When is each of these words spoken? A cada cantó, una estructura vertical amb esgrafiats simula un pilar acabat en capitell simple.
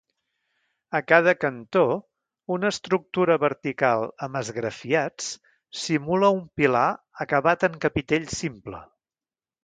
A 0.99 0.99
cada 1.09 1.33
cantó, 1.41 1.81
una 2.55 2.71
estructura 2.75 3.35
vertical 3.43 4.07
amb 4.27 4.39
esgrafiats 4.41 5.27
simula 5.85 6.31
un 6.37 6.41
pilar 6.61 6.87
acabat 7.27 7.67
en 7.69 7.77
capitell 7.85 8.27
simple. 8.37 8.81